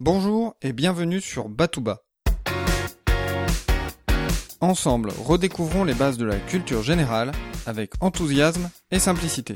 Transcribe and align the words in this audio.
Bonjour 0.00 0.54
et 0.62 0.72
bienvenue 0.72 1.20
sur 1.20 1.48
Batouba. 1.48 2.04
Ensemble, 4.60 5.10
redécouvrons 5.10 5.82
les 5.82 5.92
bases 5.92 6.18
de 6.18 6.24
la 6.24 6.38
culture 6.38 6.84
générale 6.84 7.32
avec 7.66 7.94
enthousiasme 8.00 8.70
et 8.92 9.00
simplicité. 9.00 9.54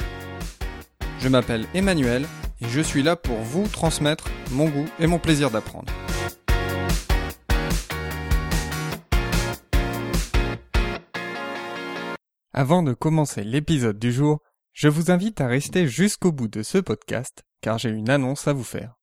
Je 1.21 1.29
m'appelle 1.29 1.69
Emmanuel 1.75 2.27
et 2.61 2.67
je 2.69 2.81
suis 2.81 3.05
là 3.05 3.15
pour 3.15 3.37
vous 3.37 3.69
transmettre 3.69 4.25
mon 4.51 4.69
goût 4.69 4.89
et 4.99 5.07
mon 5.07 5.21
plaisir 5.21 5.53
d'apprendre. 5.53 5.93
Avant 12.53 12.83
de 12.83 12.95
commencer 12.95 13.45
l'épisode 13.45 14.01
du 14.01 14.11
jour, 14.11 14.41
je 14.73 14.89
vous 14.89 15.13
invite 15.13 15.41
à 15.41 15.47
rester 15.47 15.87
jusqu'au 15.87 16.33
bout 16.33 16.49
de 16.49 16.65
ce 16.65 16.79
podcast 16.79 17.45
car 17.61 17.79
j'ai 17.79 17.91
une 17.91 18.11
annonce 18.11 18.49
à 18.49 18.53
vous 18.53 18.65
faire. 18.65 18.97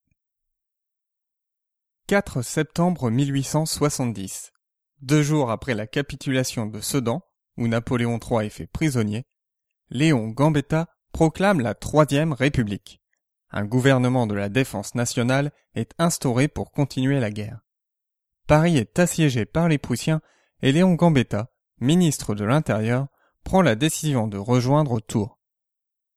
4 2.09 2.41
septembre 2.41 3.11
1870. 3.11 4.51
Deux 5.03 5.21
jours 5.21 5.51
après 5.51 5.75
la 5.75 5.85
capitulation 5.85 6.65
de 6.65 6.81
Sedan, 6.81 7.21
où 7.55 7.67
Napoléon 7.67 8.17
III 8.17 8.47
est 8.47 8.49
fait 8.49 8.65
prisonnier, 8.65 9.27
Léon 9.91 10.29
Gambetta 10.29 10.87
proclame 11.11 11.61
la 11.61 11.75
Troisième 11.75 12.33
République. 12.33 12.99
Un 13.51 13.63
gouvernement 13.63 14.25
de 14.25 14.33
la 14.33 14.49
défense 14.49 14.95
nationale 14.95 15.51
est 15.75 15.93
instauré 15.99 16.47
pour 16.47 16.71
continuer 16.71 17.19
la 17.19 17.29
guerre. 17.29 17.59
Paris 18.47 18.77
est 18.77 18.97
assiégé 18.97 19.45
par 19.45 19.69
les 19.69 19.77
Prussiens 19.77 20.21
et 20.63 20.71
Léon 20.71 20.95
Gambetta, 20.95 21.51
ministre 21.79 22.33
de 22.33 22.43
l'Intérieur, 22.43 23.05
prend 23.43 23.61
la 23.61 23.75
décision 23.75 24.27
de 24.27 24.39
rejoindre 24.39 24.99
Tours. 24.99 25.37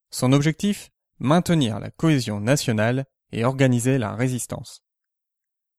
Son 0.09 0.33
objectif? 0.33 0.89
Maintenir 1.19 1.79
la 1.79 1.91
cohésion 1.91 2.39
nationale 2.39 3.05
et 3.31 3.45
organiser 3.45 3.99
la 3.99 4.15
résistance. 4.15 4.82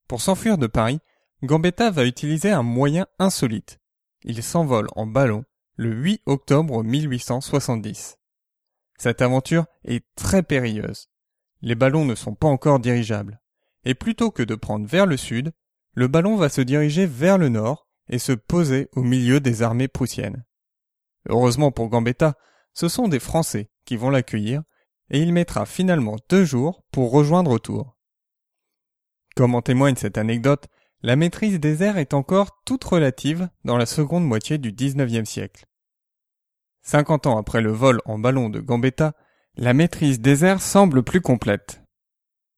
Pour 0.08 0.20
s'enfuir 0.20 0.58
de 0.58 0.66
Paris, 0.66 1.00
Gambetta 1.42 1.90
va 1.90 2.04
utiliser 2.04 2.50
un 2.50 2.62
moyen 2.62 3.06
insolite. 3.18 3.80
Il 4.22 4.42
s'envole 4.42 4.88
en 4.96 5.06
ballon 5.06 5.44
le 5.76 5.92
8 5.92 6.22
octobre 6.26 6.82
1870. 6.82 8.18
Cette 8.98 9.22
aventure 9.22 9.66
est 9.84 10.04
très 10.14 10.42
périlleuse. 10.42 11.08
Les 11.62 11.74
ballons 11.74 12.04
ne 12.04 12.14
sont 12.14 12.34
pas 12.34 12.48
encore 12.48 12.80
dirigeables. 12.80 13.40
Et 13.84 13.94
plutôt 13.94 14.30
que 14.30 14.42
de 14.42 14.54
prendre 14.54 14.86
vers 14.86 15.06
le 15.06 15.16
sud, 15.16 15.52
le 15.94 16.08
ballon 16.08 16.36
va 16.36 16.48
se 16.48 16.60
diriger 16.60 17.06
vers 17.06 17.38
le 17.38 17.48
nord 17.48 17.88
et 18.08 18.18
se 18.18 18.32
poser 18.32 18.88
au 18.92 19.02
milieu 19.02 19.40
des 19.40 19.62
armées 19.62 19.88
prussiennes. 19.88 20.44
Heureusement 21.28 21.72
pour 21.72 21.88
Gambetta, 21.88 22.34
ce 22.72 22.88
sont 22.88 23.08
des 23.08 23.20
Français 23.20 23.70
qui 23.84 23.96
vont 23.96 24.10
l'accueillir 24.10 24.62
et 25.10 25.20
il 25.20 25.32
mettra 25.32 25.66
finalement 25.66 26.16
deux 26.28 26.44
jours 26.44 26.84
pour 26.90 27.10
rejoindre 27.10 27.58
Tours. 27.58 27.93
Comme 29.34 29.54
en 29.54 29.62
témoigne 29.62 29.96
cette 29.96 30.18
anecdote, 30.18 30.68
la 31.02 31.16
maîtrise 31.16 31.58
des 31.60 31.82
airs 31.82 31.98
est 31.98 32.14
encore 32.14 32.62
toute 32.64 32.84
relative 32.84 33.48
dans 33.64 33.76
la 33.76 33.86
seconde 33.86 34.24
moitié 34.24 34.58
du 34.58 34.72
XIXe 34.72 35.28
siècle. 35.28 35.66
Cinquante 36.82 37.26
ans 37.26 37.38
après 37.38 37.60
le 37.60 37.72
vol 37.72 38.00
en 38.04 38.18
ballon 38.18 38.48
de 38.48 38.60
Gambetta, 38.60 39.14
la 39.56 39.74
maîtrise 39.74 40.20
des 40.20 40.44
airs 40.44 40.62
semble 40.62 41.02
plus 41.02 41.20
complète. 41.20 41.82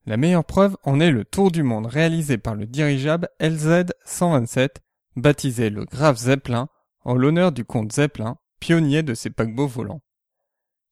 La 0.04 0.16
meilleure 0.16 0.44
preuve 0.44 0.76
en 0.84 1.00
est 1.00 1.10
le 1.10 1.24
tour 1.24 1.50
du 1.50 1.62
monde 1.62 1.86
réalisé 1.86 2.38
par 2.38 2.54
le 2.54 2.66
dirigeable 2.66 3.28
LZ-127, 3.40 4.76
baptisé 5.16 5.70
le 5.70 5.84
Graf 5.84 6.16
Zeppelin, 6.16 6.68
en 7.04 7.14
l'honneur 7.14 7.52
du 7.52 7.64
comte 7.64 7.92
Zeppelin, 7.92 8.38
pionnier 8.60 9.02
de 9.02 9.14
ces 9.14 9.30
paquebots 9.30 9.66
volants. 9.66 10.02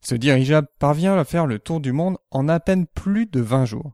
Ce 0.05 0.15
dirigeable 0.15 0.69
parvient 0.79 1.17
à 1.17 1.25
faire 1.25 1.47
le 1.47 1.59
tour 1.59 1.81
du 1.81 1.93
monde 1.93 2.19
en 2.31 2.49
à 2.49 2.59
peine 2.61 2.87
plus 2.87 3.27
de 3.27 3.41
20 3.41 3.65
jours. 3.65 3.93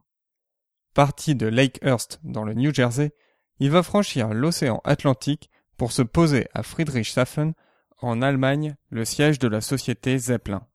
Parti 0.93 1.35
de 1.35 1.47
Lakehurst 1.47 2.19
dans 2.23 2.43
le 2.43 2.53
New 2.53 2.73
Jersey, 2.73 3.13
il 3.59 3.71
va 3.71 3.83
franchir 3.83 4.33
l'océan 4.33 4.81
Atlantique 4.83 5.49
pour 5.77 5.91
se 5.91 6.01
poser 6.01 6.47
à 6.53 6.63
Friedrichshafen 6.63 7.53
en 7.99 8.21
Allemagne, 8.21 8.75
le 8.89 9.05
siège 9.05 9.39
de 9.39 9.47
la 9.47 9.61
société 9.61 10.17
Zeppelin. 10.17 10.67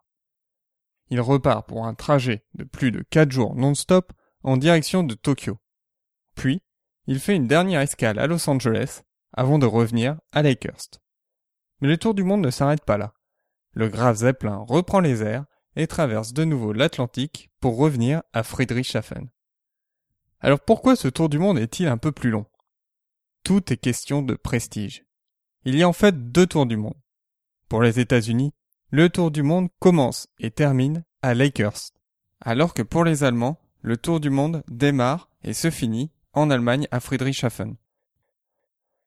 Il 1.11 1.21
repart 1.21 1.69
pour 1.69 1.87
un 1.87 1.95
trajet 1.95 2.45
de 2.55 2.65
plus 2.65 2.93
de 2.93 3.05
4 3.11 3.31
jours 3.31 3.55
non-stop 3.55 4.13
en 4.43 4.57
direction 4.57 5.03
de 5.03 5.15
Tokyo. 5.15 5.59
Puis, 6.35 6.63
il 7.07 7.21
fait 7.21 7.37
une 7.37 7.47
dernière 7.47 7.81
escale 7.81 8.19
à 8.19 8.27
Los 8.27 8.49
Angeles 8.49 9.03
avant 9.33 9.59
de 9.59 9.67
revenir 9.67 10.19
à 10.33 10.43
Lakehurst. 10.43 11.01
Mais 11.81 11.89
le 11.89 11.99
tour 11.99 12.15
du 12.15 12.25
monde 12.25 12.41
ne 12.41 12.51
s'arrête 12.51 12.85
pas 12.85 12.97
là. 12.97 13.13
Le 13.73 13.89
Graf 13.89 14.17
Zeppelin 14.17 14.65
reprend 14.67 15.01
les 15.01 15.23
airs 15.23 15.45
et 15.77 15.87
traverse 15.87 16.33
de 16.33 16.45
nouveau 16.45 16.73
l'Atlantique 16.73 17.51
pour 17.61 17.77
revenir 17.77 18.23
à 18.33 18.43
Friedrichshafen. 18.43 19.29
Alors 20.41 20.61
pourquoi 20.61 20.97
ce 20.97 21.09
tour 21.09 21.29
du 21.29 21.39
monde 21.39 21.59
est-il 21.59 21.87
un 21.87 21.99
peu 21.99 22.13
plus 22.13 22.31
long? 22.31 22.47
Tout 23.43 23.73
est 23.73 23.77
question 23.77 24.23
de 24.23 24.35
prestige. 24.35 25.05
Il 25.65 25.77
y 25.77 25.83
a 25.83 25.89
en 25.89 25.93
fait 25.93 26.31
deux 26.31 26.47
tours 26.47 26.67
du 26.67 26.77
monde. 26.77 27.01
Pour 27.69 27.83
les 27.83 27.99
États-Unis, 27.99 28.53
le 28.91 29.09
tour 29.09 29.31
du 29.31 29.43
monde 29.43 29.69
commence 29.81 30.29
et 30.39 30.51
termine 30.51 31.05
à 31.23 31.35
Lakehurst, 31.35 31.95
alors 32.41 32.75
que 32.75 32.83
pour 32.83 33.05
les 33.05 33.25
Allemands, 33.25 33.61
le 33.81 33.97
tour 33.97 34.21
du 34.21 34.31
monde 34.31 34.63
démarre 34.69 35.31
et 35.43 35.55
se 35.55 35.71
finit 35.71 36.11
en 36.33 36.51
Allemagne 36.51 36.87
à 36.91 37.01
Friedrichshafen. 37.01 37.77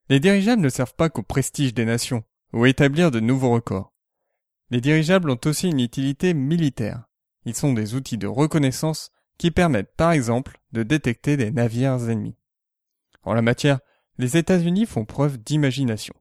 Les 0.09 0.19
dirigeables 0.19 0.61
ne 0.61 0.69
servent 0.69 0.95
pas 0.95 1.09
qu'au 1.09 1.23
prestige 1.23 1.73
des 1.73 1.85
nations 1.85 2.23
ou 2.51 2.65
établir 2.65 3.11
de 3.11 3.19
nouveaux 3.19 3.51
records. 3.51 3.93
Les 4.71 4.81
dirigeables 4.81 5.29
ont 5.29 5.39
aussi 5.45 5.69
une 5.69 5.79
utilité 5.79 6.33
militaire. 6.33 7.05
Ils 7.45 7.55
sont 7.55 7.73
des 7.73 7.95
outils 7.95 8.17
de 8.17 8.27
reconnaissance 8.27 9.11
qui 9.37 9.51
permettent 9.51 9.95
par 9.95 10.11
exemple 10.11 10.58
de 10.71 10.83
détecter 10.83 11.37
des 11.37 11.51
navires 11.51 12.09
ennemis. 12.09 12.37
En 13.23 13.33
la 13.33 13.41
matière, 13.41 13.79
les 14.17 14.37
États-Unis 14.37 14.85
font 14.85 15.05
preuve 15.05 15.37
d'imagination. 15.37 16.15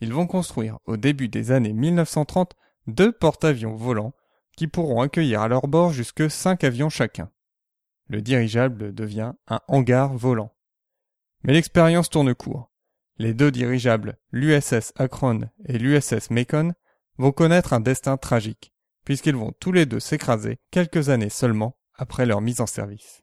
Ils 0.00 0.12
vont 0.12 0.26
construire 0.26 0.78
au 0.84 0.96
début 0.96 1.28
des 1.28 1.50
années 1.50 1.72
1930 1.72 2.54
deux 2.86 3.12
porte-avions 3.12 3.74
volants 3.74 4.14
qui 4.56 4.68
pourront 4.68 5.00
accueillir 5.00 5.40
à 5.40 5.48
leur 5.48 5.68
bord 5.68 5.92
jusque 5.92 6.30
cinq 6.30 6.64
avions 6.64 6.88
chacun. 6.88 7.30
Le 8.08 8.22
dirigeable 8.22 8.94
devient 8.94 9.32
un 9.48 9.60
hangar 9.68 10.14
volant. 10.14 10.54
Mais 11.42 11.52
l'expérience 11.52 12.10
tourne 12.10 12.34
court. 12.34 12.70
Les 13.18 13.34
deux 13.34 13.50
dirigeables, 13.50 14.18
l'USS 14.30 14.92
Akron 14.96 15.40
et 15.64 15.78
l'USS 15.78 16.30
Macon, 16.30 16.72
vont 17.18 17.32
connaître 17.32 17.72
un 17.72 17.80
destin 17.80 18.16
tragique, 18.16 18.72
puisqu'ils 19.04 19.36
vont 19.36 19.52
tous 19.58 19.72
les 19.72 19.86
deux 19.86 20.00
s'écraser 20.00 20.58
quelques 20.70 21.08
années 21.08 21.30
seulement 21.30 21.78
après 21.94 22.26
leur 22.26 22.40
mise 22.40 22.60
en 22.60 22.66
service. 22.66 23.22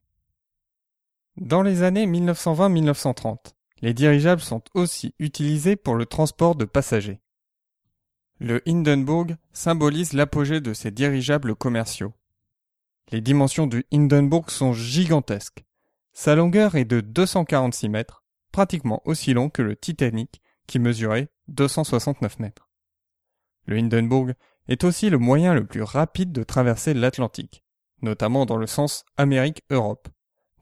Dans 1.37 1.63
les 1.63 1.81
années 1.81 2.05
1920-1930, 2.05 3.53
les 3.81 3.95
dirigeables 3.95 4.41
sont 4.41 4.61
aussi 4.75 5.15
utilisés 5.17 5.75
pour 5.75 5.95
le 5.95 6.05
transport 6.05 6.55
de 6.55 6.65
passagers. 6.65 7.21
Le 8.39 8.61
Hindenburg 8.67 9.35
symbolise 9.51 10.13
l'apogée 10.13 10.61
de 10.61 10.73
ces 10.73 10.91
dirigeables 10.91 11.55
commerciaux. 11.55 12.13
Les 13.11 13.19
dimensions 13.19 13.65
du 13.65 13.83
Hindenburg 13.91 14.51
sont 14.51 14.73
gigantesques. 14.73 15.65
Sa 16.13 16.35
longueur 16.35 16.75
est 16.75 16.85
de 16.85 17.01
246 17.01 17.89
mètres, 17.89 18.23
pratiquement 18.51 19.01
aussi 19.05 19.33
long 19.33 19.49
que 19.49 19.63
le 19.63 19.75
Titanic 19.75 20.41
qui 20.67 20.77
mesurait 20.77 21.29
269 21.47 22.39
mètres. 22.39 22.69
Le 23.65 23.77
Hindenburg 23.77 24.33
est 24.67 24.83
aussi 24.83 25.09
le 25.09 25.17
moyen 25.17 25.55
le 25.55 25.65
plus 25.65 25.81
rapide 25.81 26.31
de 26.31 26.43
traverser 26.43 26.93
l'Atlantique, 26.93 27.63
notamment 28.03 28.45
dans 28.45 28.57
le 28.57 28.67
sens 28.67 29.03
Amérique-Europe. 29.17 30.09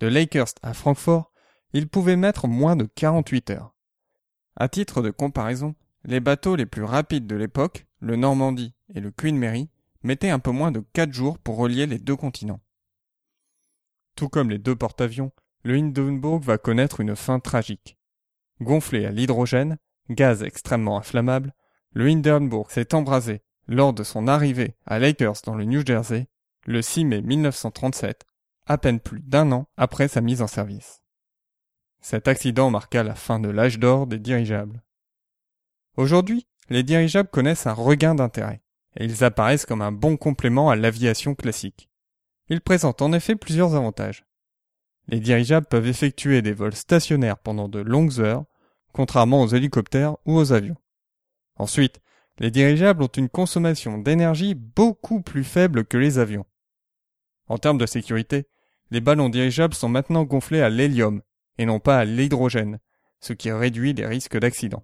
De 0.01 0.07
Lakehurst 0.07 0.57
à 0.63 0.73
Francfort, 0.73 1.31
il 1.73 1.87
pouvait 1.87 2.15
mettre 2.15 2.47
moins 2.47 2.75
de 2.75 2.85
48 2.85 3.51
heures. 3.51 3.75
À 4.55 4.67
titre 4.67 5.03
de 5.03 5.11
comparaison, 5.11 5.75
les 6.05 6.19
bateaux 6.19 6.55
les 6.55 6.65
plus 6.65 6.83
rapides 6.83 7.27
de 7.27 7.35
l'époque, 7.35 7.85
le 7.99 8.15
Normandie 8.15 8.73
et 8.95 8.99
le 8.99 9.11
Queen 9.11 9.37
Mary, 9.37 9.69
mettaient 10.01 10.31
un 10.31 10.39
peu 10.39 10.49
moins 10.49 10.71
de 10.71 10.83
4 10.93 11.13
jours 11.13 11.37
pour 11.37 11.57
relier 11.57 11.85
les 11.85 11.99
deux 11.99 12.15
continents. 12.15 12.61
Tout 14.15 14.27
comme 14.27 14.49
les 14.49 14.57
deux 14.57 14.75
porte-avions, 14.75 15.31
le 15.63 15.75
Hindenburg 15.75 16.41
va 16.41 16.57
connaître 16.57 16.99
une 16.99 17.15
fin 17.15 17.39
tragique. 17.39 17.99
Gonflé 18.59 19.05
à 19.05 19.11
l'hydrogène, 19.11 19.77
gaz 20.09 20.41
extrêmement 20.41 20.97
inflammable, 20.97 21.53
le 21.93 22.07
Hindenburg 22.07 22.71
s'est 22.71 22.95
embrasé 22.95 23.43
lors 23.67 23.93
de 23.93 24.03
son 24.03 24.27
arrivée 24.27 24.75
à 24.87 24.97
Lakers 24.97 25.43
dans 25.45 25.53
le 25.53 25.65
New 25.65 25.85
Jersey 25.85 26.27
le 26.65 26.81
6 26.81 27.05
mai 27.05 27.21
1937, 27.21 28.25
à 28.71 28.77
peine 28.77 28.99
plus 28.99 29.19
d'un 29.19 29.51
an 29.51 29.67
après 29.77 30.07
sa 30.07 30.21
mise 30.21 30.41
en 30.41 30.47
service. 30.47 31.01
Cet 31.99 32.27
accident 32.27 32.69
marqua 32.69 33.03
la 33.03 33.15
fin 33.15 33.39
de 33.39 33.49
l'âge 33.49 33.79
d'or 33.79 34.07
des 34.07 34.19
dirigeables. 34.19 34.81
Aujourd'hui, 35.97 36.47
les 36.69 36.83
dirigeables 36.83 37.29
connaissent 37.29 37.67
un 37.67 37.73
regain 37.73 38.15
d'intérêt, 38.15 38.61
et 38.95 39.05
ils 39.05 39.23
apparaissent 39.23 39.65
comme 39.65 39.81
un 39.81 39.91
bon 39.91 40.17
complément 40.17 40.69
à 40.69 40.75
l'aviation 40.75 41.35
classique. 41.35 41.89
Ils 42.49 42.61
présentent 42.61 43.01
en 43.01 43.13
effet 43.13 43.35
plusieurs 43.35 43.75
avantages. 43.75 44.25
Les 45.07 45.19
dirigeables 45.19 45.67
peuvent 45.67 45.87
effectuer 45.87 46.41
des 46.41 46.53
vols 46.53 46.75
stationnaires 46.75 47.37
pendant 47.37 47.67
de 47.67 47.79
longues 47.79 48.19
heures, 48.19 48.45
contrairement 48.93 49.41
aux 49.41 49.47
hélicoptères 49.47 50.15
ou 50.25 50.37
aux 50.37 50.53
avions. 50.53 50.77
Ensuite, 51.57 52.01
les 52.39 52.51
dirigeables 52.51 53.03
ont 53.03 53.07
une 53.07 53.29
consommation 53.29 53.97
d'énergie 53.97 54.55
beaucoup 54.55 55.21
plus 55.21 55.43
faible 55.43 55.85
que 55.85 55.97
les 55.97 56.17
avions. 56.17 56.45
En 57.47 57.57
termes 57.57 57.77
de 57.77 57.85
sécurité, 57.85 58.47
les 58.91 59.01
ballons 59.01 59.29
dirigeables 59.29 59.73
sont 59.73 59.89
maintenant 59.89 60.23
gonflés 60.23 60.61
à 60.61 60.69
l'hélium 60.69 61.21
et 61.57 61.65
non 61.65 61.79
pas 61.79 61.97
à 61.97 62.05
l'hydrogène, 62.05 62.79
ce 63.19 63.33
qui 63.33 63.51
réduit 63.51 63.93
les 63.93 64.05
risques 64.05 64.37
d'accident. 64.37 64.83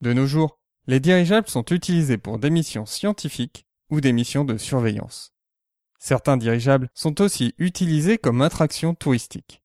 De 0.00 0.12
nos 0.12 0.26
jours, 0.26 0.60
les 0.86 1.00
dirigeables 1.00 1.48
sont 1.48 1.64
utilisés 1.70 2.18
pour 2.18 2.38
des 2.38 2.50
missions 2.50 2.86
scientifiques 2.86 3.66
ou 3.90 4.00
des 4.00 4.12
missions 4.12 4.44
de 4.44 4.56
surveillance. 4.56 5.32
Certains 5.98 6.36
dirigeables 6.36 6.90
sont 6.94 7.20
aussi 7.22 7.54
utilisés 7.58 8.18
comme 8.18 8.42
attraction 8.42 8.94
touristique. 8.94 9.62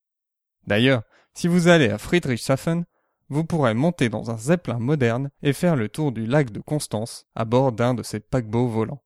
D'ailleurs, 0.65 1.03
si 1.33 1.47
vous 1.47 1.67
allez 1.67 1.89
à 1.89 1.97
Friedrichshafen, 1.97 2.85
vous 3.29 3.43
pourrez 3.45 3.73
monter 3.73 4.09
dans 4.09 4.31
un 4.31 4.37
zeppelin 4.37 4.79
moderne 4.79 5.31
et 5.41 5.53
faire 5.53 5.75
le 5.75 5.89
tour 5.89 6.11
du 6.11 6.25
lac 6.25 6.51
de 6.51 6.59
Constance 6.59 7.25
à 7.35 7.45
bord 7.45 7.71
d'un 7.71 7.93
de 7.93 8.03
ces 8.03 8.19
paquebots 8.19 8.67
volants. 8.67 9.03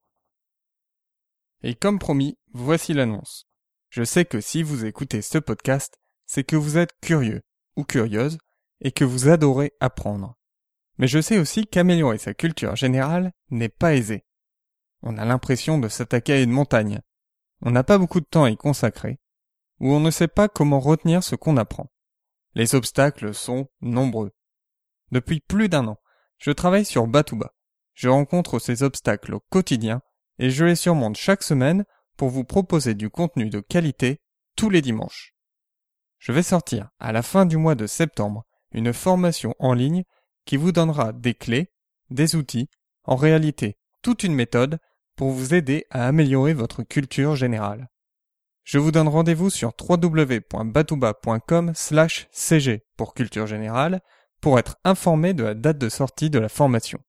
Et 1.64 1.76
comme 1.76 2.00
promis, 2.00 2.38
voici 2.54 2.94
l'annonce. 2.94 3.48
Je 3.96 4.04
sais 4.04 4.26
que 4.26 4.42
si 4.42 4.62
vous 4.62 4.84
écoutez 4.84 5.22
ce 5.22 5.38
podcast, 5.38 5.98
c'est 6.26 6.44
que 6.44 6.58
vous 6.58 6.78
êtes 6.78 7.00
curieux 7.02 7.44
ou 7.78 7.86
curieuse 7.86 8.38
et 8.82 8.92
que 8.92 9.06
vous 9.06 9.30
adorez 9.30 9.72
apprendre. 9.80 10.36
Mais 10.98 11.08
je 11.08 11.22
sais 11.22 11.40
aussi 11.40 11.66
qu'améliorer 11.66 12.18
sa 12.18 12.34
culture 12.34 12.76
générale 12.76 13.32
n'est 13.52 13.70
pas 13.70 13.96
aisé. 13.96 14.26
On 15.02 15.18
a 15.18 15.24
l'impression 15.24 15.78
de 15.78 15.88
s'attaquer 15.88 16.34
à 16.34 16.42
une 16.42 16.52
montagne. 16.52 17.00
On 17.62 17.72
n'a 17.72 17.86
pas 17.86 17.98
beaucoup 17.98 18.20
de 18.20 18.26
temps 18.26 18.44
à 18.44 18.50
y 18.50 18.58
consacrer, 18.58 19.22
ou 19.80 19.94
on 19.94 20.02
ne 20.02 20.12
sait 20.12 20.28
pas 20.28 20.50
comment 20.50 20.82
retenir 20.82 21.24
ce 21.24 21.38
qu'on 21.38 21.56
apprend. 21.56 21.90
Les 22.54 22.76
obstacles 22.76 23.34
sont 23.34 23.70
nombreux. 23.80 24.34
Depuis 25.12 25.40
plus 25.40 25.70
d'un 25.70 25.88
an, 25.88 26.02
je 26.38 26.52
travaille 26.52 26.84
sur 26.84 27.08
Batouba. 27.08 27.54
Je 27.94 28.10
rencontre 28.10 28.60
ces 28.60 28.84
obstacles 28.84 29.36
au 29.36 29.40
quotidien 29.40 30.02
et 30.38 30.50
je 30.50 30.66
les 30.66 30.76
surmonte 30.76 31.16
chaque 31.16 31.44
semaine 31.44 31.86
pour 32.18 32.30
vous 32.30 32.44
proposer 32.44 32.94
du 32.94 33.10
contenu 33.10 33.50
de 33.50 33.60
qualité 33.60 34.20
tous 34.56 34.70
les 34.70 34.82
dimanches. 34.82 35.34
Je 36.20 36.32
vais 36.32 36.44
sortir 36.44 36.90
à 37.00 37.12
la 37.12 37.22
fin 37.22 37.46
du 37.46 37.58
mois 37.58 37.76
de 37.76 37.88
septembre 37.88 38.46
une 38.72 38.94
formation 38.94 39.54
en 39.60 39.74
ligne 39.74 40.04
qui 40.46 40.58
vous 40.58 40.72
donnera 40.72 41.14
des 41.14 41.34
clés, 41.34 41.72
des 42.10 42.36
outils, 42.36 42.70
en 43.04 43.16
réalité 43.16 43.78
toute 44.02 44.24
une 44.24 44.36
méthode 44.36 44.80
pour 45.16 45.32
vous 45.32 45.54
aider 45.54 45.86
à 45.90 46.08
améliorer 46.08 46.54
votre 46.54 46.84
culture 46.84 47.36
générale. 47.36 47.90
Je 48.64 48.78
vous 48.80 48.92
donne 48.92 49.08
rendez-vous 49.08 49.50
sur 49.50 49.74
www.batouba.com 49.80 51.74
cg 51.76 52.80
pour 52.98 53.14
culture 53.14 53.48
générale 53.48 54.02
pour 54.42 54.60
être 54.60 54.78
informé 54.84 55.34
de 55.34 55.44
la 55.44 55.54
date 55.54 55.78
de 55.78 55.90
sortie 55.90 56.30
de 56.30 56.40
la 56.40 56.50
formation. 56.50 57.00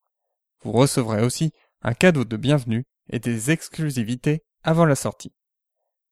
Vous 0.62 0.72
recevrez 0.72 1.22
aussi 1.22 1.52
un 1.82 1.94
cadeau 1.94 2.24
de 2.24 2.36
bienvenue 2.36 2.84
et 3.10 3.18
des 3.18 3.50
exclusivités 3.50 4.42
avant 4.66 4.84
la 4.84 4.96
sortie. 4.96 5.32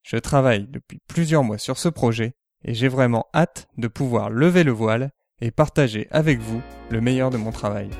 Je 0.02 0.16
travaille 0.16 0.66
depuis 0.68 1.00
plusieurs 1.08 1.44
mois 1.44 1.58
sur 1.58 1.76
ce 1.76 1.90
projet 1.90 2.34
et 2.64 2.72
j'ai 2.72 2.88
vraiment 2.88 3.26
hâte 3.34 3.68
de 3.76 3.88
pouvoir 3.88 4.30
lever 4.30 4.64
le 4.64 4.72
voile 4.72 5.10
et 5.40 5.50
partager 5.50 6.08
avec 6.10 6.38
vous 6.38 6.62
le 6.90 7.00
meilleur 7.00 7.30
de 7.30 7.36
mon 7.36 7.50
travail. 7.50 7.90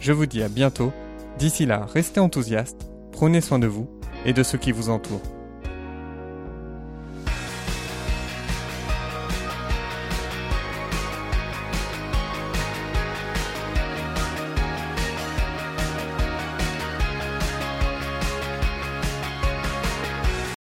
Je 0.00 0.12
vous 0.12 0.26
dis 0.26 0.42
à 0.42 0.48
bientôt, 0.48 0.92
d'ici 1.38 1.64
là 1.64 1.86
restez 1.86 2.20
enthousiastes, 2.20 2.90
prenez 3.12 3.40
soin 3.40 3.58
de 3.58 3.66
vous 3.66 3.88
et 4.26 4.32
de 4.32 4.42
ceux 4.42 4.58
qui 4.58 4.72
vous 4.72 4.90
entourent. 4.90 5.37